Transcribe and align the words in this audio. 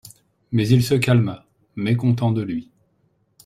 Mais 0.51 0.67
il 0.67 0.83
se 0.83 0.95
calma, 0.95 1.45
mécontent 1.75 2.31
de 2.31 2.41
lui. 2.41 2.71